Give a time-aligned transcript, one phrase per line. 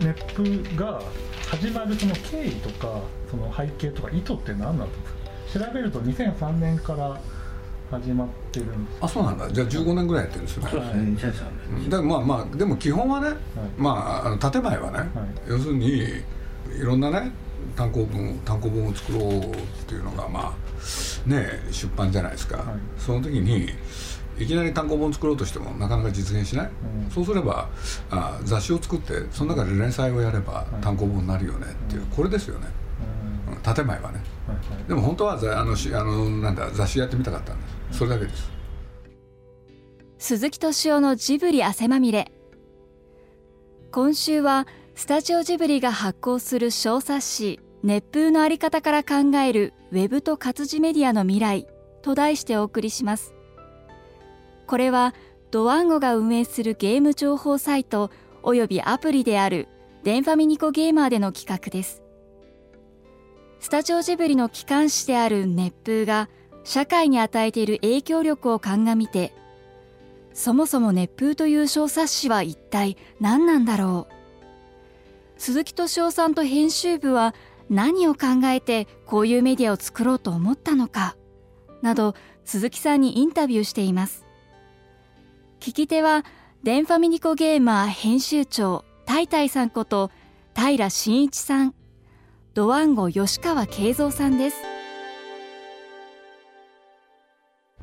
[0.00, 1.00] 熱風が
[1.48, 5.08] 始まるその経緯とかその背景とか意図って何だったんで
[5.50, 5.66] すか？
[5.66, 7.18] 調べると2003年から
[7.90, 8.98] 始まってるんです。
[9.00, 9.48] あそうなんだ。
[9.50, 10.70] じゃあ15年ぐらいやってるんですよね。
[10.70, 13.30] そうですね2003年でまあまあでも基本はね、
[13.78, 15.08] まああの建前はね、
[15.48, 16.02] 要するにい
[16.82, 17.30] ろんなね
[17.76, 19.56] 単行本単行本を作ろうっ
[19.86, 22.66] ていうのがまあね出版じゃないですか、はい。
[22.98, 23.68] その時に
[24.38, 27.10] いきなり単行本作ろうとしてもなかなか実現しない、うん。
[27.10, 27.68] そうすれば
[28.10, 32.66] あ雑誌を作ってその中で連載をやればい単行本になるよねっていう、これですよね、
[33.48, 33.52] うん。
[33.54, 34.22] うん建前はね。
[34.46, 34.88] はいはい。
[34.88, 37.98] でも本当はざあのしあのなんだ雑誌やってみたかったんです。
[37.98, 38.50] それだけです。
[40.18, 42.30] 鈴木敏夫のジブリ汗まみれ。
[43.92, 51.66] 今週はスタジオジブリが発行する小冊子熱風のあり方から考えるウェブと活字メディアの未来
[52.02, 53.32] と題してお送りします
[54.66, 55.14] これは
[55.50, 58.10] ドワンゴが運営するゲーム情報サイト
[58.42, 59.68] およびアプリである
[60.02, 62.02] デンファミニコゲーマーでの企画です。
[63.60, 66.28] スタジオジブリの機関紙である熱風が
[66.62, 69.32] 社会に与えている影響力を鑑みて
[70.34, 74.14] そもそも熱風という小冊子は一体何なんだろう。
[75.38, 77.34] 鈴木敏夫さんと編集部は
[77.70, 81.16] 何を考えてこういうメディアを作ろうと思ったのか
[81.82, 82.14] など
[82.44, 84.25] 鈴木さんにインタビューしています。
[85.66, 86.24] 聞き手は
[86.62, 90.12] デンファミニコゲーマー編集長タイタイさんこと
[90.54, 91.74] 平真一さん。
[92.54, 94.58] ドワンゴ吉川慶三さんです。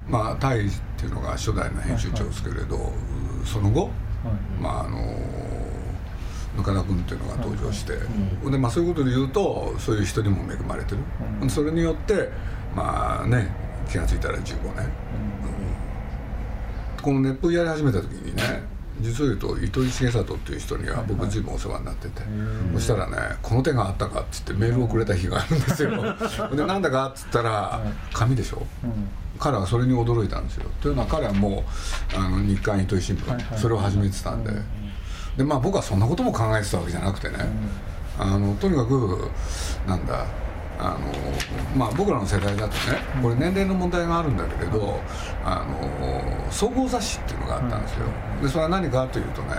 [0.07, 2.93] まあタイっていうのが初代の編集長ですけれど、
[3.43, 3.91] その後はい
[4.61, 4.97] まああの
[6.55, 7.95] ぬか田君っていうのが登場して、
[8.45, 10.99] うでまあ、そういうことで言うとそういう人にも恵まれてる、
[11.41, 11.49] うん。
[11.49, 12.29] それによって
[12.73, 13.53] まあね
[13.89, 14.89] 気が付いたら15年
[17.03, 18.63] この熱風やり始めた時にね
[19.01, 22.21] 実を言うと糸井重里っていう人には僕随分お世話になってて、
[22.75, 25.91] そしたらね「この手があったか」っつってメールをくれた日があるんですよ。
[26.55, 27.81] でなんだかっつったら
[28.13, 28.65] 紙でしょ？
[28.83, 28.89] うん。
[28.89, 29.07] うん
[29.39, 30.69] 彼はそれに驚いたんですよ。
[30.79, 31.65] というのは彼はも
[32.13, 33.59] うあの日刊糸井新聞、はいはい。
[33.59, 34.51] それを始めてたんで、
[35.35, 37.37] でまあ僕はそんなことも考えてたわけじゃなくてね、
[38.19, 39.27] あのとにかく
[39.87, 40.23] なんだ
[40.83, 40.99] あの
[41.77, 44.99] まあ僕らの世代だとねこれ年齢の問題があるんだけれど、
[45.45, 47.99] あの総合雑誌っていうのがあったんですよ、
[48.41, 49.55] でそれは何かというとね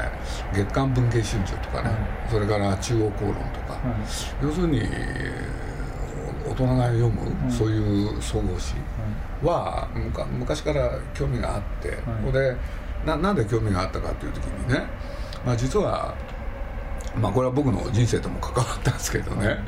[0.53, 1.91] 月刊文藝春秋とかね、
[2.31, 3.81] それから中央公論とか、
[4.43, 4.83] 要するに
[6.47, 8.75] 大人が読む、そういう総合誌
[9.43, 9.89] は
[10.31, 12.56] 昔から興味があって、これで
[13.06, 14.85] ななんで興味があったかという時にね、
[15.45, 16.15] まあ、実は
[17.21, 19.59] まあこれは僕の人生とも関わったんですけどね、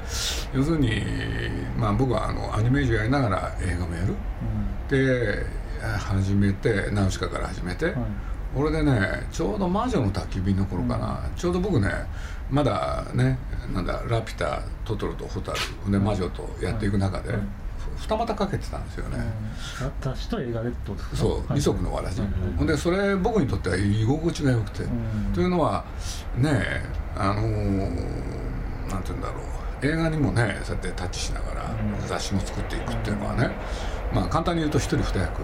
[0.54, 1.02] 要するに、
[1.78, 4.14] まあ、僕はあのアニメージュやりながら映画もやる、
[4.88, 5.46] で
[5.98, 7.94] 始めてナウシカから始めて、
[8.54, 11.88] これでねちょうど「魔女の焚き火」の頃かな、ちょうど僕ね
[12.50, 13.38] まだね
[13.72, 15.58] なんだ「ラピュタ」「トトロ」と「ホタル」
[15.90, 17.34] で「魔女」とやっていく中で、
[17.96, 19.18] 二股かけてたんですよね、
[19.80, 21.16] 私と映画レッドですか？
[21.16, 22.22] そう二足のわらじ、
[22.56, 24.84] ほんでそれ僕にとっては居心地が良くて、
[25.34, 25.84] というのは
[26.36, 29.56] ねあのーなんて言うんだろう。
[29.82, 31.70] 映画にもねそうやってタッチしながら
[32.06, 33.50] 雑誌も作っていくっていうのはね、
[34.12, 35.42] まあ簡単に言うと一人二役、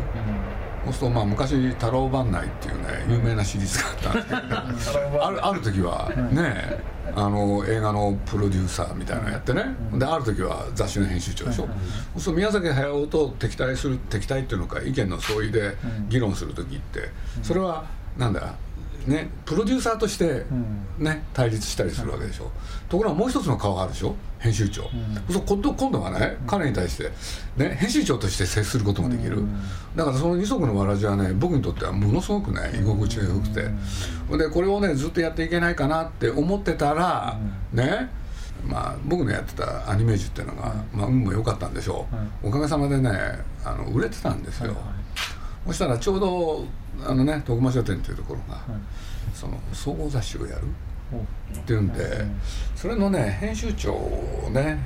[0.85, 3.79] そうするとまあ昔「太郎番内」っていうね有名なシリーズ
[4.09, 6.79] があったんですけど、 あるある時はね
[7.15, 11.69] あの映画のプロデューサーみたいなのやってね、である時は雑誌の編集長でしょ、そ
[12.17, 15.77] うすると宮崎駿と敵対する敵対っていうのか意見の相違で
[16.09, 17.11] 議論する時って
[17.43, 17.85] それは
[18.17, 18.55] なんだ
[19.07, 20.45] ねプロデューサーとして
[20.99, 22.51] ね対立したりするわけでしょ、
[22.89, 24.15] ところがもう一つの顔があるでしょ。
[24.39, 24.91] 編集長、
[25.31, 27.11] そう今度今度はね彼に対して、
[27.57, 29.45] ね、編集長として接することもできる、
[29.95, 33.69] だからその二足のわらじはね僕にとってはものすごくね居心地が良くて、
[34.37, 37.39] でこれをねずっとやっていけないかなって思ってたら、
[37.73, 38.11] ね
[38.67, 42.07] まあ、僕のやってたアニメージュっていうのが、まあ、運も良かったんでしょ
[42.43, 43.11] う、おかげさまでね
[43.65, 44.77] あの売れてたんですよ、
[45.67, 46.67] そしたらちょうど
[47.05, 48.61] あのね徳間書店っていうところが、
[49.35, 50.63] その総合雑誌をやる
[51.57, 52.25] っていうんで、
[52.75, 54.79] それのね編集長をね、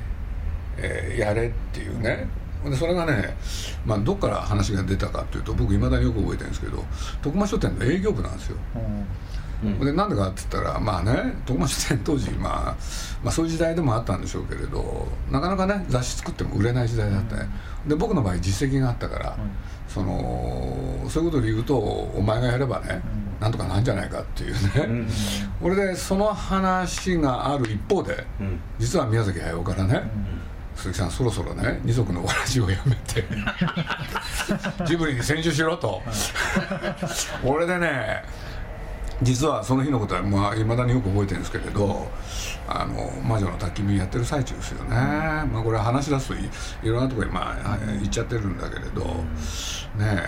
[0.77, 2.27] えーやれっていうね。
[2.65, 3.37] でそれがね、
[3.85, 6.83] まあ、どっから話が出たかっていうと僕いまだによく覚えてるんですけど
[7.23, 8.57] 徳間書店の営業部なんですよ。
[9.81, 12.77] でなんでかって言ったらまあね徳間書店当時、まあ、
[13.23, 17.49] まあそういう時代でもあったんでしょうけれどなかなかね雑誌作っても売れない時代だったね、
[17.87, 19.37] で僕の場合実績があったから、
[19.97, 23.01] そのそういうことで言うとお前がやればね、
[23.41, 25.09] なんとかなんじゃないかっていうね、
[25.63, 28.27] これでその話がある一方で、
[28.79, 30.03] 実は宮崎駿からね、
[30.75, 33.25] 鈴木さんそろそろね二足のわらじをやめて
[34.85, 36.03] ジブリに専従しろと、
[37.43, 38.23] 俺でね
[39.23, 42.07] 実はその日のことはまあ、未だによく覚えてるんですけれど
[42.69, 46.39] あの魔女の焚き火やってる最中ですよね、まあ、これ話し出すとい
[46.83, 49.05] いろんなところに、まあ、行っちゃってるんだけれど、
[49.97, 50.23] ね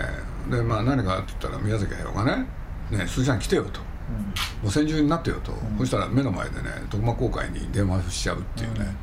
[0.49, 2.47] で、まあ、何かって言ったら宮崎駿がね
[2.89, 3.81] 「ね鈴木さん来てよ」と。
[4.63, 8.97] もう戦場になってよと、そしたら目の前でね徳間公会に電話しちゃうっていうね、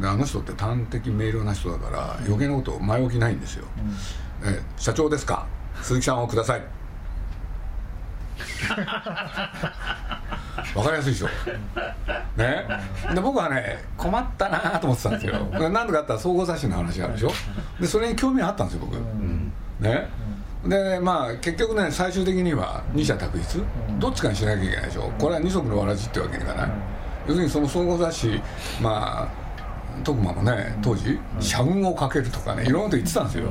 [0.00, 3.64] であの人って端的明瞭な人だから余計なこと前置きないんですよ、
[4.44, 5.44] ね、社長ですか？
[5.82, 6.62] 鈴木さんをください
[10.74, 11.28] わかりやすいでしょ。
[12.36, 12.66] ね？
[13.14, 15.34] で僕はね困ったなと思ってたんですよ。
[15.52, 17.30] 何度かあったら総合雑誌の話あるでしょ。
[17.80, 18.96] でそれに興味あったんですよ僕、
[19.80, 20.08] ね？
[20.66, 23.62] でまあ結局ね最終的には二者択一、
[23.98, 25.12] どっちかにしなきゃいけないでしょ。
[25.18, 26.70] これは二足のわらじってわけにいかない、
[27.26, 28.40] 要するにその総合雑誌
[28.80, 29.44] まあ
[30.02, 33.48] 徳間もね当時社運をかけるとかねいろんなこと言ってたんですよ、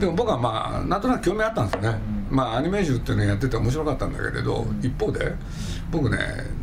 [0.00, 1.98] でも僕はまあなんとなく興味あったんですよね、
[2.30, 5.32] まあアニメージュっていうのやってて面白かったんだけれど一方で
[5.90, 6.18] 僕ね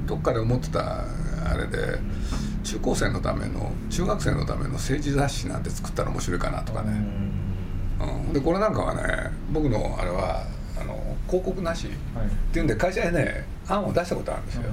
[0.06, 1.04] どっかで思ってた
[1.46, 2.00] あれで
[2.64, 6.92] 中高生のための中学生のための政治雑誌なんて作ったら面白いかなとかね、
[8.28, 10.46] うん、でこれなんかはね僕のあれは
[10.80, 11.88] あの広告なし。
[11.88, 14.64] っていうんで会社でね案を出したことあるんですよ、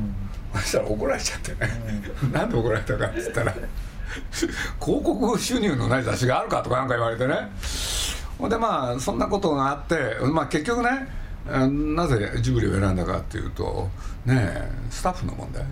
[0.54, 1.70] そしたら怒られちゃってね、
[2.32, 3.52] なんで怒られたかっつったら
[4.80, 7.34] 広告収入のない雑誌があるかとかなんか言われてね
[8.42, 11.06] ほんでまあそんなことがあって、まあ、結局ね
[11.94, 13.88] なぜジブリを選んだかっていうと
[14.26, 15.70] ねスタッフの問題、はい。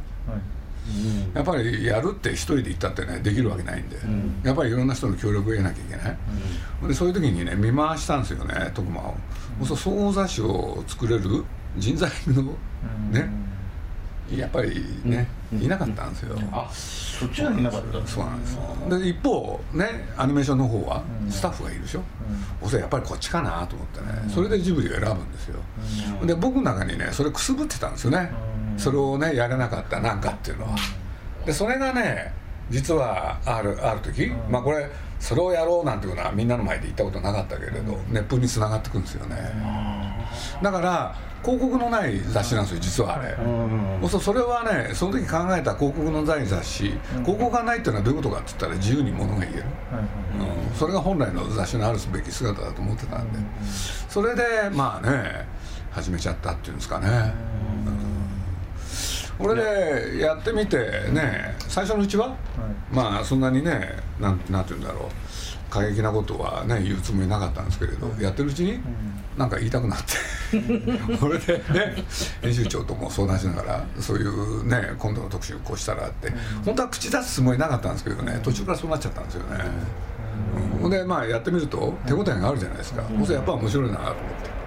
[0.88, 6.16] うん、やっぱりやるって一人で行ったってねできるわけないんで、うん、やっぱりいろんな人の協力を得なきゃいけない、
[6.82, 9.14] うん、でそういう時にね見回したんですよね徳間を、
[9.60, 11.44] うん、そう総合雑誌を作れる
[11.76, 12.42] 人材の
[13.10, 13.28] ね、
[14.38, 15.26] やっぱりね、
[15.60, 22.02] いなかったんですよ、あそっちはいなかったそうなんですで一方ねアニメーションの方はスタッフがいるでしょ、
[22.62, 25.58] うん、それやっぱりこっちかなと思ってね、それでジブリを選ぶんですよ、
[26.24, 28.30] で僕の中にねそれくすぶってたんですよね、
[28.76, 30.76] それをねやれなかったなんかっていうのは、
[31.44, 32.32] でそれがね
[32.70, 34.88] 実はあるある時、まあこれ
[35.18, 39.36] それをやろうなんていうのはみんなの前で言ったことなかったけれど、熱風につながってくんですよね、
[40.62, 46.94] だから広告のない雑誌なんですよ実はあれ、うん、そそれはねその時考えた広告のない雑誌、
[47.24, 49.64] 広告がないっていうのはどういうことかって言ったら自由にものが言える、
[50.70, 53.38] うん、それが本来の雑誌のあるべき姿だと思ってたんで、
[54.08, 55.46] それでまあね
[55.90, 57.34] 始めちゃったっていうんですかね、
[59.40, 60.76] これでやってみて
[61.12, 62.36] ね最初のうちは、
[62.92, 65.10] まあそんなにねなんなんて言うんだろう。
[65.70, 68.80] 過激なことはね言うつもりなかったんですけれど、やってるうちに
[69.38, 70.04] なんか言いたくなって。
[71.16, 72.04] これでね
[72.42, 76.32] 編集長とも相談しながらそういうね今度の特集こうしたらって、
[76.64, 79.64] 本当は口出すつもりなかったんですけどね途中からそうなっちゃったんですよね、
[80.82, 84.59] ほ、んでまあやってみると手応えがあるじゃないですか、そしてやっぱ面白いなと思って、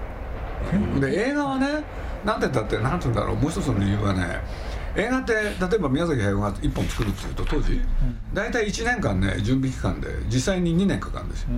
[1.00, 1.84] で映画はね
[2.26, 4.42] なんて言ったってなんて言うんだろうもう一つの理由はね
[4.96, 7.82] 映画って例えば宮崎駿が1本作るっていうと当時、
[8.32, 11.50] 大体1年間ね準備期間で実際に2年かかるんですよ、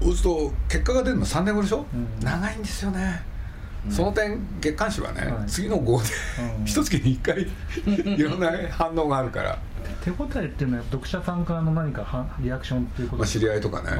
[0.00, 3.22] そうすると結果が出るの3年後でしょ、うん、長いんですよね、
[3.84, 6.06] うん、その点月刊誌はね、はい、次の号で
[6.64, 7.46] 一月に1回
[8.16, 9.58] いろんな反応があるから。
[10.02, 13.18] 手応えっていうのは読者さんからの何かリアクションっていうこと？
[13.18, 13.90] まあ、知り合いとかね。
[13.90, 13.96] うん、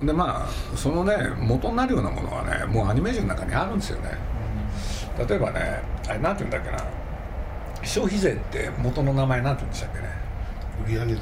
[0.00, 4.10] でまあそのね元になるようなものはねもうアニメーションの中にあるんですよね、
[5.28, 6.84] 例えばねあれなんて言うんだっけな。
[7.84, 9.98] 消費税って元の名前なんて言うんでしたっけ
[10.92, 11.02] ね。
[11.02, 11.20] 売上税。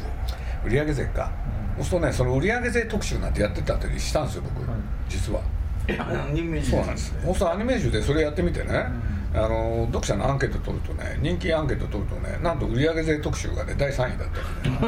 [0.83, 1.31] 売上税か、
[1.79, 5.41] うん、そうするとねその売上税特集なんてやってたりしたんですよ僕、はい、実は。
[5.89, 7.15] アニメージそうなんです。
[7.23, 8.87] そうするとアニメージュでそれやってみてね、
[9.35, 14.87] うん、あの読者のアンケート取るとね人気アンケート取るとねなんと売上税特集がね第3位だったんで、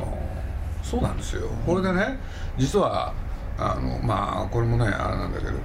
[0.00, 0.23] ね、
[0.84, 1.48] そうなんですよ。
[1.66, 2.18] これでね
[2.58, 3.12] 実は
[3.58, 5.58] あのまあこれもねあれなんだけれど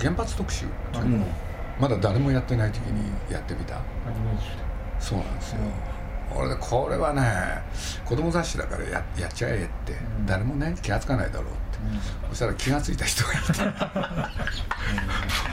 [0.00, 0.66] 原発特集。
[0.66, 1.28] っていうのを、
[1.80, 3.80] まだ誰もやってない時にやってみた、
[4.98, 5.58] そうなんですよ、
[6.34, 7.22] 俺でこれはね
[8.04, 11.78] 子供雑誌だからややっちゃえって、うん、誰もね気が付かないだろうって、
[12.26, 13.42] うん、そしたら気が付いた人がいて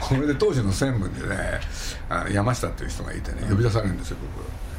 [0.00, 1.60] これで当時の専務でね
[2.08, 4.44] あの山下っていう人がいてね呼び出されるんですよ僕「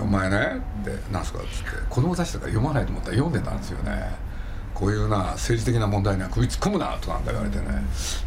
[0.00, 4.28] お前ね」って「何すか?」っつって子供雑誌だから読まないと思ったら読んでたんですよね。
[4.74, 7.64] こういうな政治的な問題には首突っ込むなとかなんか言われてね。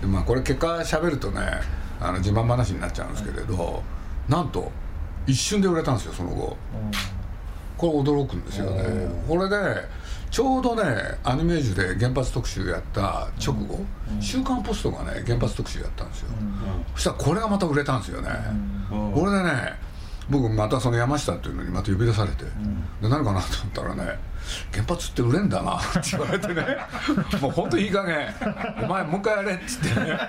[0.01, 1.39] でまあこれ結果しゃべるとね
[2.01, 3.81] あの自慢話になっちゃうんですけれど
[4.27, 4.69] なんと
[5.27, 6.57] 一瞬で売れたんですよその後、
[7.77, 8.83] これ驚くんですよね。
[9.27, 10.83] これでちょうどね
[11.23, 13.85] アニメージュで原発特集やった直後
[14.19, 16.29] 「週刊ポスト」がね原発特集やったんですよ、
[16.95, 18.29] そしたらこれがまた売れたんですよね、
[18.89, 19.73] これでね
[20.31, 22.45] 僕またその山下っていうのにまた呼び出されて、
[23.01, 23.47] で何かなと
[23.83, 24.19] 思ったらね
[24.71, 26.77] 原発って売れんだなって言われてね。
[27.41, 28.33] もう本当いい加減。
[28.81, 30.19] お前もう一回やれっつってね。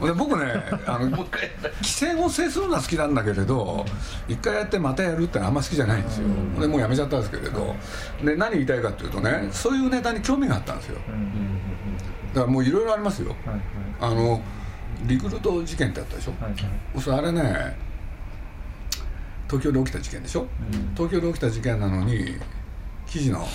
[0.00, 1.28] で僕ねあの規
[1.82, 3.84] 制を制するのは好きなんだけれど
[4.28, 6.28] 一回やってまたやるってのはあんま好きじゃないんですよ。
[6.60, 7.74] でもうやめちゃったんですけれど。
[8.24, 10.98] で何言いたいかっていうとねそういうネタに興味があったんですよ。
[12.34, 13.34] だからもういろいろありますよ。
[14.00, 14.40] あの
[15.06, 16.56] リクルート事件ってあったでしょ、はいは
[16.96, 17.87] い、それあれね
[19.48, 22.36] 東京で起きた事件でしょ、うん、東京で起きた事件なのに
[23.06, 23.46] 記事の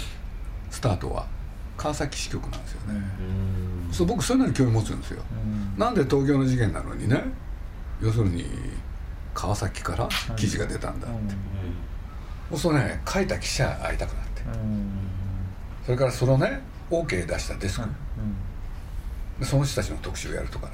[0.70, 1.28] スタートは
[1.78, 3.02] 川崎支局なんですよね、
[3.88, 5.24] うん、そう僕そういうのに興味持つんですよ、
[5.76, 7.24] うん、なんで東京の事件なのにね
[8.02, 8.46] 要するに
[9.34, 11.16] 川崎から記事が出たんだって、
[12.52, 14.42] うん、そうね書いた記者会いたくなって、
[15.86, 17.88] それからそのね OK 出したデスク、
[19.42, 20.74] その人たちの特集をやるとかね、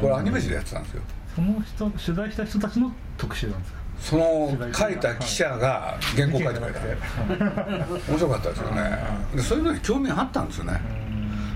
[0.00, 1.02] これアニメ誌でやってたんですよ。
[1.34, 3.78] その人取材した人たちの特集なんですか？
[4.00, 7.76] その書いた記者が原稿書いてくれた。
[8.08, 8.98] 面白かったですよね。
[9.34, 10.80] でそういうのに興味あったんですよね。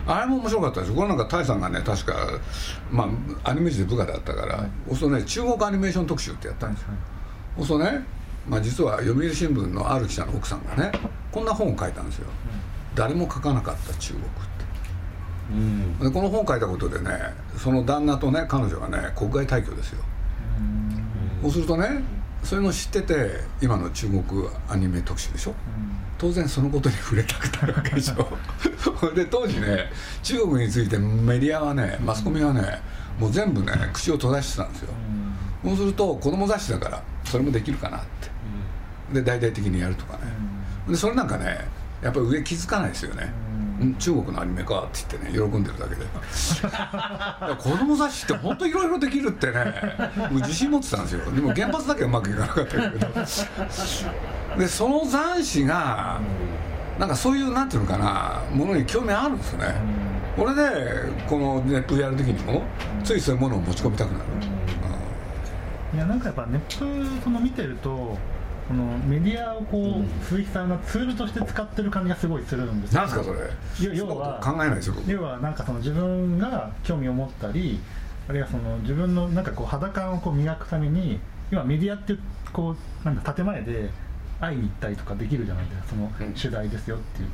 [0.07, 0.93] あれも面白かったです。
[0.93, 2.15] これなんかタイさんがね確か、
[2.91, 3.09] ま
[3.45, 6.89] あ、アニメ誌で部下だったから、はい、そうね中国アニメーション特集ってやったんですよ、
[7.59, 8.05] はい、そうね、
[8.49, 10.91] まあ、実は読売新聞のある記者の奥さんがね
[11.31, 12.27] こんな本を書いたんですよ、
[12.97, 14.25] 誰も書かなかった中国
[15.51, 17.11] うん、でこの本を書いたことでね
[17.57, 20.05] その旦那とね彼女がね国外退去ですよ、
[20.59, 22.03] うん、そうするとね
[22.43, 23.31] そういうのを知ってて
[23.61, 24.23] 今の中国
[24.69, 25.57] アニメ特集でしょ、うん、
[26.19, 28.29] 当然そのことに触れたくなるわけでしょ？
[29.15, 29.91] で当時ね
[30.23, 32.81] 中国についてメディアはねマスコミはね
[33.19, 34.89] もう全部ね口を閉ざしてたんですよ、
[35.65, 38.01] そうすると子供雑誌だからそれもできるかなっ
[39.13, 40.21] て、で大々的にやるとかね、
[40.89, 41.69] でそれなんかね
[42.03, 43.31] やっぱり上気づかないですよね、
[43.99, 46.05] 中国のアニメかって言ってね喜んでるだけで。
[47.57, 49.75] 子供雑誌って本当いろいろできるってね
[50.33, 51.31] 自信持ってたんですよ。
[51.31, 53.09] でも原発だけはうまくいかなかったけど。
[54.59, 56.21] でその雑誌が
[56.99, 59.75] なんかそういうなんていうのかなものに興味あるんですよね。
[60.37, 60.63] これで
[61.29, 62.63] このネットやる時にも
[63.03, 64.25] ついそういうものを持ち込みたくなる、
[65.95, 66.85] いやなんかやっぱネット
[67.23, 68.17] その見てると
[68.71, 73.97] このメディアをこう、鈴木さんがツールとして使ってる感じがすごいするんですなんですかそれ？
[73.97, 77.81] 要は考えないですよ要はなんかその自分が興味を持ったり
[78.29, 81.19] あるいはその自分のなんかこう肌感をこう磨くために
[81.51, 82.15] 今メディアって
[82.53, 83.91] こうなんか建前で
[84.39, 85.89] 会いに行ったりとかできるじゃないですか。
[85.89, 86.09] その
[86.41, 87.29] 取材ですよっていう。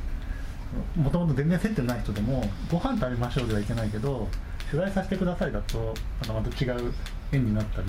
[0.99, 4.27] もともと全然接点ない人でもご飯食べましょうではいけないけど
[4.69, 5.93] 取材させてくださいだと
[6.27, 6.93] また違う
[7.31, 7.87] 縁になったり、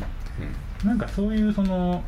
[0.83, 2.05] うん、なんかそういうその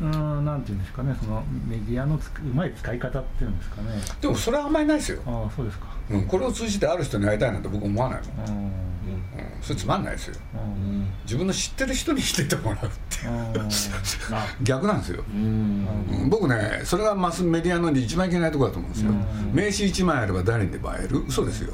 [0.00, 2.20] うんなんていうんですかねそのメディアのう
[2.54, 3.88] まい使い方っていうんですかね。
[4.20, 5.22] でもそれはあんまりないですよ。
[5.26, 8.72] ああそうですか、うん、これを通じてある人に会いたいなんて僕思わないもん、うん、
[9.62, 10.36] それつまんないですよ、
[11.24, 13.26] 自分の知ってる人にしててもらうって
[13.58, 13.68] いう。
[14.62, 15.24] 逆なんですよ、
[16.28, 19.12] 僕ねそれがマスメディアの一番いけないところだと思うんですよ、
[19.52, 21.24] 名刺1枚あれば誰にでも会える？
[21.26, 21.72] 嘘ですよ、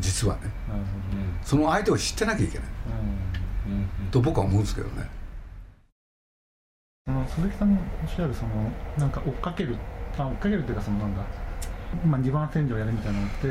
[0.00, 0.40] 実はね、
[1.44, 2.66] その相手を知ってなきゃいけない、
[4.10, 5.08] と僕は思うんですけどね
[7.06, 9.76] あの鈴木さんのおっしゃるそのなんか追っかける
[10.16, 11.22] あ追っかけるっていうかそのなんだ
[12.06, 13.48] まあ二番洗浄やるみたいなのって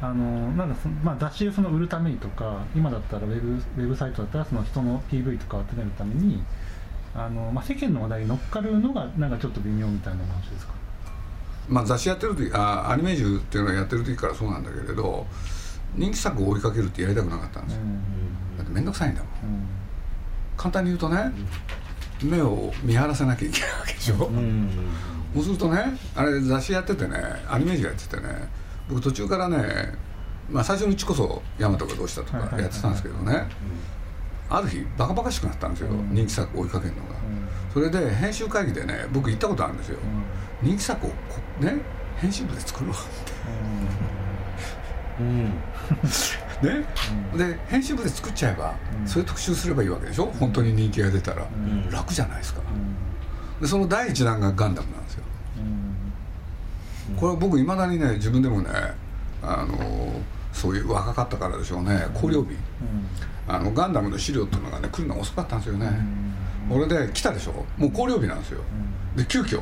[0.00, 6.42] あのなんかそまあ、雑誌をその売るためにとか今だったらウェブウェブサイトだったらその人の PV とかを集めるために
[7.14, 10.72] あの、まあ、世間の話題に乗っかるのがなんかちょっと微妙みたいな話ですか、
[11.68, 15.26] まあ、雑誌やってる時あアニメージュっていうのをやってる時からそうなんだけれど
[15.96, 17.80] 人気作を追いかけるってやりたくなかったんですよ、
[18.56, 19.68] だって面倒くさいんだもん、うん、
[20.56, 21.32] 簡単に言うとね、
[22.22, 24.68] 目を見張らせなきゃいけないわけでしょ、うん、
[25.34, 27.16] そうするとねあれ雑誌やっててね
[27.48, 28.22] アニメージやっててね
[28.88, 29.94] 僕途中からね、
[30.50, 33.48] まあ、最初のうちこそ「大和がどうした」とかやってたんですけどね
[34.50, 39.98] ある日バカバカしくなったんですよ、うん、人気作を追いかけるのが、うん、それで編集会議でね僕言ったことあるんですよ、
[40.62, 41.10] うん、人気作を
[41.60, 41.80] ね
[42.16, 43.32] 編集部で作ろうって、
[45.20, 45.52] うん
[46.62, 46.84] ね、
[47.32, 50.26] うん、で編集部で作っちゃえば、うん、それ特集すればいいわけでしょ？
[50.40, 52.60] 本当に人気が出たら、うん、楽じゃないですか、
[53.60, 55.22] でその第一弾がガンダムなんですよ、
[57.16, 58.70] これは僕いまだにね自分でもね
[59.42, 60.20] あの
[60.52, 62.06] そういう若かったからでしょうね。
[62.14, 62.56] 考慮日、
[63.46, 65.88] あのガンダムの資料っていうのがね来るのが遅かったんですよね、
[66.68, 67.64] 俺で来たでしょ？
[67.76, 68.60] もう考慮日なんですよ、
[69.14, 69.60] で急遽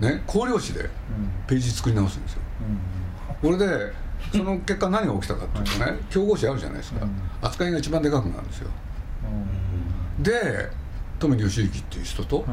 [0.00, 0.90] ね考慮紙で
[1.46, 2.40] ページ作り直すんですよ、
[3.40, 3.92] これで
[4.32, 7.06] その結果何が起きたかっていうとね競合誌あるじゃないですか、
[7.42, 8.70] 扱いが一番でかくなるんですよ、
[10.20, 10.68] で
[11.18, 12.44] 富野義行っていう人と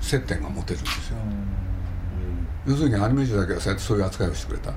[0.00, 1.16] 接点が持てるんですよ、
[2.66, 4.72] 要するにアニメーションだけはそうやってそういう扱いをしてくれた、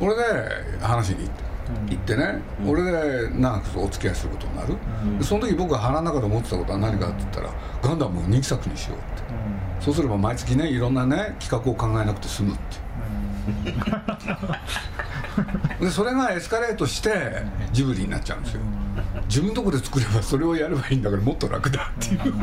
[0.00, 1.54] これで話に行って
[1.88, 4.74] 行ってね、うん、俺で長くお付き合いすることになる、
[5.18, 7.50] うん、その時僕が腹の中で思ってたことは何かって言ったら
[7.82, 9.22] ガンダムを人気作にしようって、
[9.78, 12.76] うん、そうすれば毎月ねいろんなね企画を考えなくて済むって、
[15.80, 18.60] でそれがエスカレートしてジブリになっちゃうんですよ。
[19.28, 22.34] 自分のとこで作ればそれをやればいいんだからもっと楽だっていう。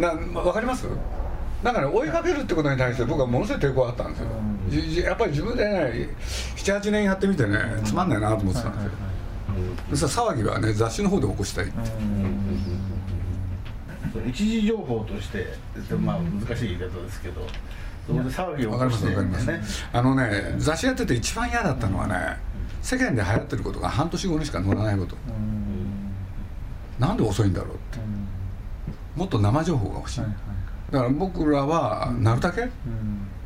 [0.00, 0.86] な分かります？
[1.62, 4.28] だから追いかけるってことに対して僕はものすごい抵抗あったんですよ、
[4.68, 6.10] じやっぱり自分でね
[6.56, 8.90] 78年やってみてねつまんないなと思ってたんですよ、
[10.08, 11.74] そしたら騒ぎはね雑誌の方で起こしたいって、
[14.28, 15.46] 一時情報として
[15.98, 17.46] まあ難しい言い方ですけど
[18.06, 19.62] そこで騒ぎを起こしてます、ね。
[19.92, 22.36] あのね雑誌やってて一番嫌だったのはね
[22.82, 25.16] 世間で流行ってることが半年後にしか載らないこと。
[26.98, 27.98] なんで遅いんだろうって。
[29.16, 30.20] もっと生情報が欲しい、
[30.90, 32.68] だから僕らはなるだけ、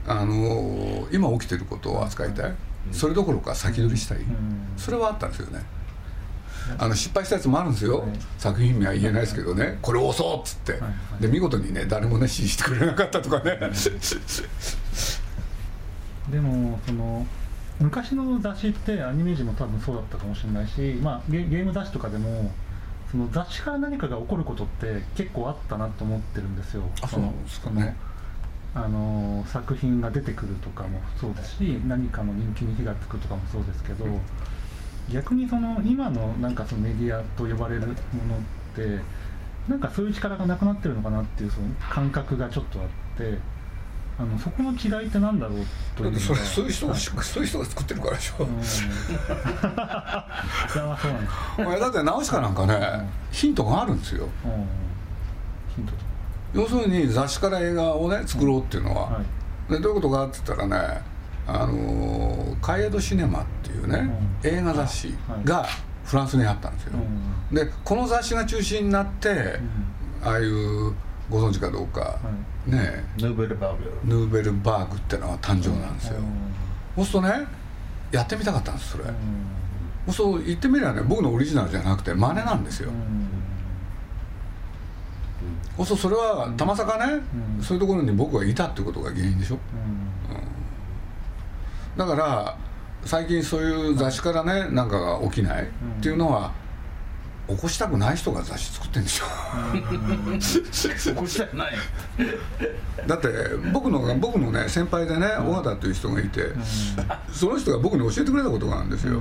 [0.07, 2.55] あの今起きてることを扱いたい、
[2.91, 4.19] それどころか先取りしたい、
[4.79, 5.63] それはあったんですよね
[6.79, 8.11] あの失敗したやつもあるんですよ、はい。
[8.39, 9.79] 作品名は言えないですけどね。
[9.81, 10.81] これ押そうっつって、
[11.21, 13.59] で見事にね誰もね支持してくれなかったとかね、
[16.31, 17.27] でもその
[17.81, 22.51] 昔の雑誌ってアニメージも多分そうだったかもしれないし、まあ、ゲゲーム雑誌とかでも
[23.11, 26.83] その雑誌から何かが起こることって結構あったなと思ってるんですよ。
[27.01, 27.97] あそうなんですかね。
[28.75, 34.05] あの作品が出てくるとかもそうですし何かの人気に火がつくとかもそうですけど
[35.11, 37.97] 逆にその今のなんかそのメディアと呼ばれるものっ
[38.75, 39.01] て
[39.69, 42.87] なんかそういう力がなくなってるのかなっていうその感覚がちょっとあっ
[43.17, 43.39] て
[44.19, 48.49] あのそこの違いってなんだろうというだってそれそういう人が そういう人が作ってるからでしょ、うん。
[48.65, 48.83] そ
[51.63, 54.25] うなんだって直しかなんかねヒントがあるんですよ。
[54.25, 54.67] うん。
[55.77, 55.99] ヒントと。
[56.55, 59.21] 要するに雑誌から映画をね作ろうっていうのは、は
[59.69, 59.73] い。
[59.73, 61.03] でどういうことかって言ったらね
[61.49, 64.11] あのーカイエドシネマっていうね、
[64.43, 65.15] 映画雑誌
[65.45, 65.65] が
[66.05, 66.93] フランスにあったんですよ、
[67.51, 67.55] うん。
[67.55, 69.59] でこの雑誌が中心になって、
[70.23, 70.93] ああいう
[71.31, 72.19] ご存知かどうか、は
[72.67, 72.71] い。
[72.71, 74.01] ねヌーベルバーグ。
[74.05, 76.17] ヌーベルバーグってのは誕生なんですよ、
[76.97, 77.47] そうするとね
[78.11, 79.05] やってみたかったんですそれ、
[80.13, 82.91] そう言ってみればね僕のオリジナルじゃなくて真似なんですよ、
[85.77, 87.23] そうするとそれはたまさかね、
[87.57, 87.63] うん。
[87.63, 89.59] そういうところに僕がいたってことが原因でしょ
[91.99, 92.57] だから
[93.05, 95.65] 最近そういう雑誌からねなんかが起きない。
[95.65, 95.67] っ
[96.01, 96.53] ていうのは、
[97.49, 99.27] 起こしたくない人が雑誌作ってるんですよ。
[101.15, 101.73] こっちじゃない。
[103.07, 103.29] だって
[103.73, 106.53] 僕の僕のね先輩でね尾形という人がいて、
[107.33, 109.21] その人が僕に教えてくれたことがあるんですよ、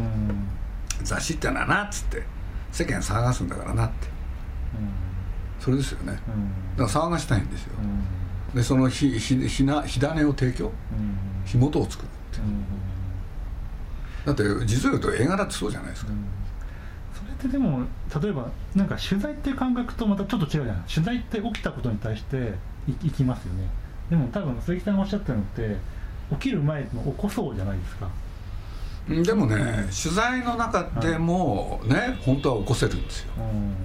[1.03, 2.23] 雑誌ってのはなっつって。
[2.71, 4.07] 世間騒がすんだからなって。
[5.59, 6.19] それですよね。
[6.75, 7.71] だから騒がしたいんですよ。
[8.53, 10.71] でそのひひひな火種を提供？
[11.45, 12.09] 火元を作る
[12.41, 16.11] ってだって実を言うと映画だってそうじゃないですか、
[17.13, 17.81] それってでも
[18.21, 22.53] 例えばなんか取材っていう感覚とまたちょっと違うじゃない取材って起きたことに対して
[22.87, 23.69] いいきますよね。
[24.09, 25.75] でも多分鈴木さんがおっしゃったのって
[26.31, 28.09] 起きる前も起こそうじゃないですか。
[29.09, 29.55] うんでもね
[30.03, 33.45] 取材の中でもね本当は起こせるんですよ、うん。
[33.45, 33.75] うん。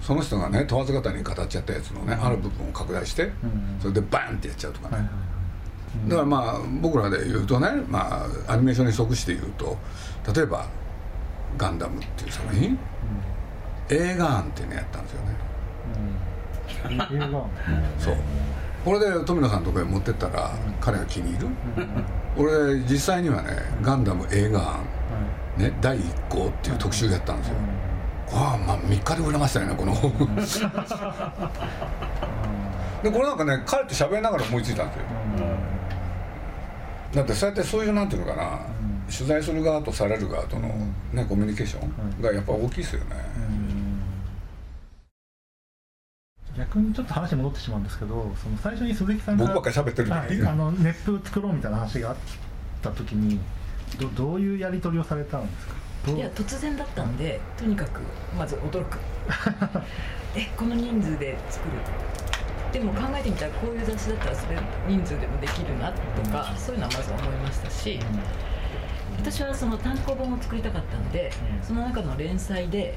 [0.00, 3.78] その人がね問わず方に語っちゃったやつのねある部分を拡大してうん。
[3.80, 5.41] それでバーンってやっちゃうとかね、はいはいはい
[6.08, 9.76] だからまあ僕らで言うとね、まあ、アニメーションに即して言うと
[10.34, 10.66] 例えば
[11.58, 12.78] 「ガンダム」っていう作品
[13.90, 15.36] 映画案っていうのやったんですよね。
[16.88, 17.16] うん。
[17.16, 17.26] 映画
[17.98, 18.16] そう。
[18.84, 20.50] これで富野さんのとこへ持ってったら
[20.80, 21.48] 彼が気に入る。
[22.36, 23.50] 俺実際にはね
[23.82, 24.80] 「ガンダム映画案」
[25.58, 27.54] ね、第1項っていう特集やったんですよ。
[28.32, 29.92] ああまあ3日で売れましたよねこの。
[29.92, 30.10] 本
[33.02, 35.02] でこれなんかね彼と喋りながら思いついたんですよ
[37.14, 38.60] だってそうやってそういうなんていうのかな、
[39.12, 40.68] 取材する側とされる側との、
[41.12, 43.16] ね、コミュニケーションがやっぱ大きいですよね、
[46.56, 50.02] 逆にちょっと話戻ってしまうんですけどその最初に鈴木さんが僕ばっかり喋って
[50.36, 52.16] る あの熱風作ろうみたいな話があっ
[52.82, 53.38] た時に
[53.98, 55.74] どどういうやり取りをされたんですか？
[56.12, 58.00] いや突然だったんでとにかく
[58.36, 58.98] まず驚く。
[60.34, 61.74] えこの人数で作る
[62.72, 64.56] でも考えてみたらこういう雑誌だったらそれ
[64.88, 66.00] 人数でもできるなと
[66.32, 68.00] かそういうのはまず思いましたし
[69.18, 71.66] 私はその単行本を作りたかったんでうん。
[71.66, 72.96] その中の連載で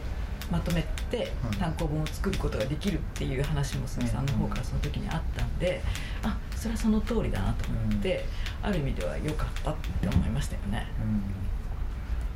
[0.51, 1.57] まとめてうん。
[1.57, 5.81] 単行本を作ることができるっていう話も鈴木さんの方からその時にあったんで
[6.23, 8.25] あそれはその通りだなと思って
[8.63, 10.87] ある意味では良かったって思いましたよね。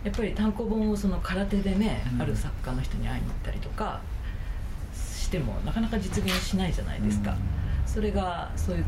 [0.03, 2.21] やっぱり単行本をその空手でね、うん。
[2.21, 3.99] ある作家の人に会いに行ったりとか
[4.93, 7.35] してもなかなか実現しないじゃないですか、
[7.85, 8.85] それがそういう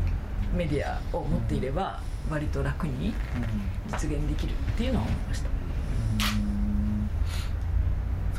[0.54, 3.14] メディアを持っていれば割と楽に
[3.88, 5.50] 実現できるっていうのは思いました。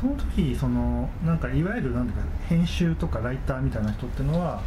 [0.00, 2.14] その時そのなんかいわゆるなんか
[2.48, 4.60] 編集とかライターみたいな人っていうのは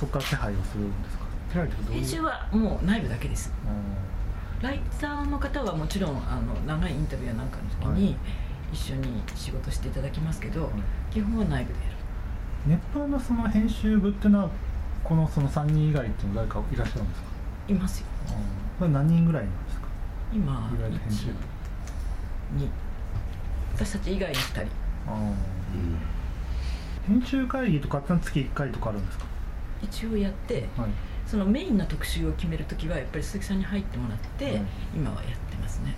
[0.00, 1.24] そこから手配をするんですか？
[1.52, 2.00] 手配ってどういう？
[2.00, 3.52] 編集はもう内部だけです。
[3.66, 4.68] うん。
[4.68, 8.16] ライターの方はもちろんあの長いインタビューやなんかの時に
[8.72, 10.70] 一緒に仕事していただきますけど、
[11.12, 11.96] 基本は内部でやる。
[12.66, 14.50] ネットのその編集部っていうのは
[15.04, 17.26] このその3人以外っていうのは誰かいらっしゃるんですか、
[17.68, 18.06] いますよ。
[18.28, 18.34] うん、
[18.78, 19.86] これ何人ぐらいなんですか？
[20.32, 21.34] 今いわゆる編集部1
[22.64, 22.68] 2
[23.74, 24.70] 私たち以外に2人。
[27.06, 29.26] 編集会議とかってのは月1回とかあるんですか？
[29.82, 30.90] 一応やってはい。
[31.26, 34.62] そのメインな特集を決める時はやっぱり鈴木さんに入ってもらって、はい。
[34.94, 35.94] 今はやってますね。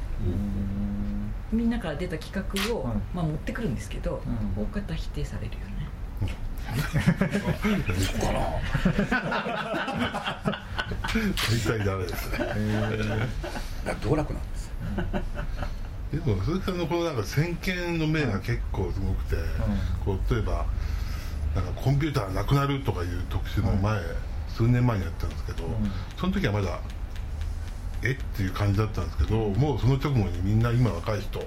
[1.53, 1.59] うん。
[1.59, 2.33] みんなから出た企
[2.69, 2.95] 画を、はい。
[3.15, 4.23] まあ、持ってくるんですけど、
[4.57, 4.63] うん。
[4.63, 6.35] 大方否定されるよね
[6.75, 8.41] そうかな。
[11.17, 12.39] 大体ダメですね。
[12.39, 12.47] だか
[13.87, 14.73] ら道楽なんですよ
[16.13, 19.37] でも鈴木さんのこのなんか先見の明が結構すごくて、
[20.05, 20.67] こう例えば
[21.55, 24.01] なんかコンピューターなくなるとかいう特集の前、
[24.49, 25.91] 数年前にやったんですけど、ん。
[26.17, 26.81] その時はまだ
[28.03, 28.13] え？
[28.13, 31.45] っていう感じだったんですけど、もうその直後にみんな今若い人、ん。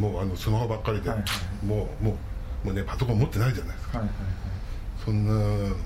[0.00, 1.66] もうあのスマホばっかりで、はいはい。
[1.66, 2.16] もうも
[2.64, 4.16] うもうねパソコン持ってないじゃないですか、はいはい
[5.06, 5.32] そんな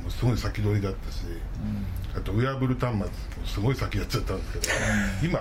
[0.09, 1.25] すごい先取りだったし、
[2.17, 3.07] あとウェアブル端末も
[3.45, 4.65] すごい先やっちゃったんですけど、
[5.23, 5.41] 今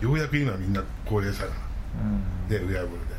[0.00, 1.52] ようやく今みんな高齢者が
[2.02, 2.48] うん。
[2.48, 3.14] でウェアブルで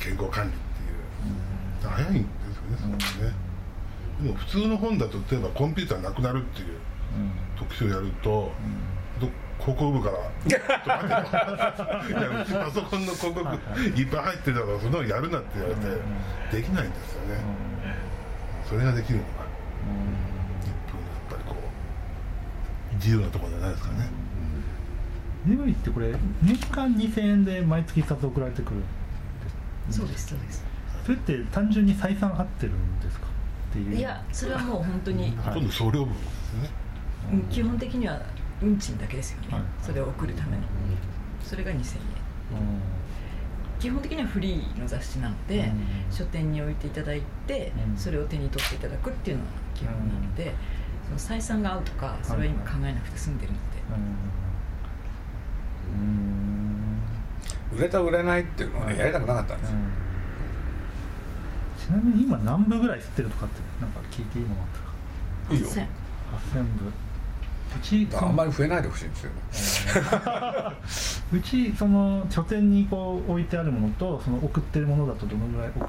[0.00, 2.96] 健康管理っていう、早いんですよねその
[3.28, 3.34] ね、
[4.20, 6.66] でも普通の本だと例えばコンピューターなくなるっていう
[7.56, 8.50] 特集をやると、
[9.20, 13.40] ど広告部から「ちょっと待てといやうちパソコンの広告
[13.98, 15.80] いっぱい入ってたからそのやるな」って言われて、
[16.56, 17.40] できないんですよね、
[18.68, 21.54] それができるのが日本のやっぱりこ
[22.92, 24.08] う自由なところじゃないですかね、
[25.46, 28.82] ジブリってこれ年間2000円で毎月一冊送られてくる
[29.90, 30.64] そうですそうです。
[31.04, 33.26] それって単純に採算合ってるんですか？
[33.70, 33.96] っていう。
[33.96, 36.70] いやそれはもう本当に、ほとんど送料分ですね。
[37.32, 38.20] うん基本的には
[38.60, 39.62] 運賃だけですよね、はい。
[39.80, 40.62] それを送るための。
[41.40, 41.80] それが2000円
[43.86, 45.86] 基本的にはフリーの雑誌なので、うん。
[46.10, 47.96] 書店に置いていただいて、うん。
[47.96, 50.52] それを手に取っていただくっていうのが基本なので、
[51.04, 53.62] その採算が合うとかそれは今考えなくて済んでるので、
[55.94, 56.00] うん。
[56.00, 59.76] うん売れた売れないっていうのはね、やりたくなかったんですよ、
[61.78, 65.68] ちなみに今何部ぐらい吸ってるとかってなんか聞いていいものあったかいいよ。
[65.68, 65.86] 8000
[66.54, 66.92] 8000部
[67.76, 69.30] うちあんまり増えないでほしいんですよ
[71.32, 75.88] うちその書店にこう置いてあるものとその送ってるものだとどのぐらい送あれ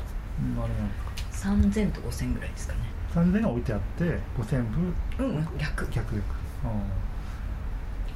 [0.58, 2.80] なんですか？3000と5000ぐらいですかね。
[3.16, 4.04] 3000が置いてあって
[4.38, 4.64] 5000
[5.18, 5.24] 部。
[5.24, 5.88] うん逆。
[5.92, 6.24] 逆逆。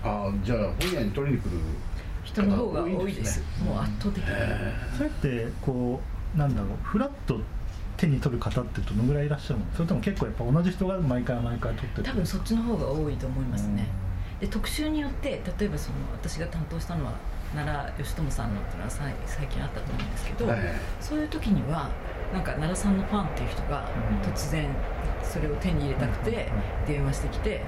[0.04, 1.52] ああじゃあ本屋に取りに来る
[2.24, 3.46] 人の方が多いですね。
[3.66, 4.30] もう圧倒的に
[4.98, 6.02] それってこ
[6.36, 7.40] うなんだろうフラッと
[8.02, 9.66] 手に取る方ってどのぐらいいらっしゃるの？
[9.76, 12.04] それとも結構やっぱ同じ人が毎回毎回取ってる？
[12.04, 13.86] 多分そっちの方が多いと思いますね、
[14.40, 17.14] で特集によって例えばその私が担当したのは
[17.54, 20.60] 奈良義朝さんのっていうのはさい最近あったと思うんですけど、はい。
[21.00, 21.90] そういう時には
[22.34, 23.88] なんか奈良さんのファンっていう人が
[24.24, 24.32] うん。
[24.32, 24.68] 突然
[25.24, 26.50] それを手に入れたくて
[26.88, 27.62] 電話してきて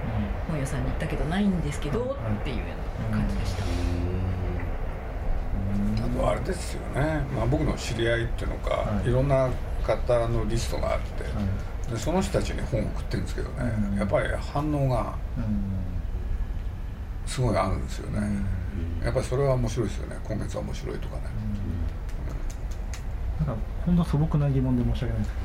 [0.49, 2.63] 本屋さんに行ったけどないんですけどっていうよ
[3.09, 3.63] うな感じでした、
[6.05, 9.09] あとあれですよね、まあ、僕の知り合いっていうのか、はい。
[9.09, 9.49] い、ろんな
[9.83, 13.97] 方のリストがあって、でその人たちに本を送ってるんですけどね、うん。
[13.97, 15.15] やっぱり反応が
[17.25, 18.27] すごいあるんですよね、
[19.03, 20.17] やっぱりそれは面白いですよね。
[20.23, 21.21] 今月は面白いとかね、
[23.39, 25.41] なんか本当素朴な疑問で申し訳ないんですけ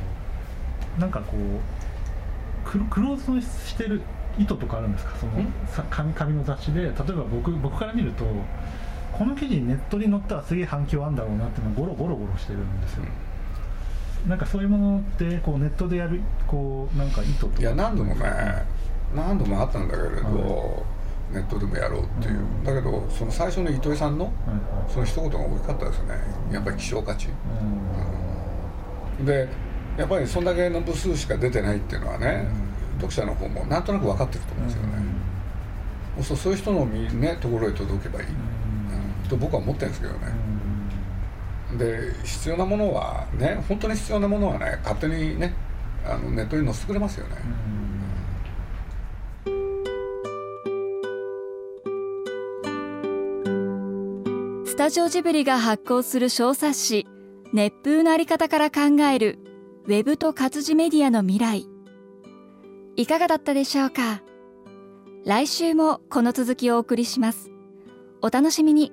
[0.96, 4.02] どなんかこうクロクローズドしてる
[4.38, 5.16] 意図とかあるんですか？
[5.18, 5.32] その
[5.66, 6.82] さ紙紙の雑誌で。
[6.82, 8.24] 例えば僕僕から見ると
[9.12, 13.04] この記事ネットに載ったらすげえ反響あるんだろうなっていうのがゴロゴロゴロしてるんですよ、
[14.26, 17.60] なんかそういうものってこうネットでやるこうなんか意図とか。
[17.60, 18.24] いや何度もね
[19.14, 20.82] 何度もあったんだけれど、は
[21.32, 24.34] ネットでもやろうっていう、うんだけどその最初の糸井さんのはい。
[24.50, 24.58] はい
[24.92, 26.14] その一言が大きかったですよね。
[26.50, 27.28] やっぱり希少価値。
[29.20, 29.26] うん。
[29.26, 29.48] で
[29.98, 32.46] やっぱりそんだけの部数しか出てないっていうのはね、
[32.98, 34.88] 読者の方もなんとなく分かってると思うんですよね、
[36.22, 39.28] そうそういう人のみ、ね、ところへ届けばいい、うん。
[39.28, 40.18] と僕は思ってるんですけどね、
[41.76, 45.52] で必要なものはね本当に必要なものはね勝手にね
[46.06, 47.36] あのネットに載せてくれますよね、
[54.64, 57.06] スタジオジブリが発行する小冊子
[57.52, 58.80] 「熱風のあり方から考
[59.12, 59.38] える
[59.84, 61.66] ウェブと活字メディアの未来」
[62.96, 64.22] いかがだったでしょうか？
[65.24, 67.50] 来週もこの続きをお送りします。
[68.22, 68.92] お楽しみに。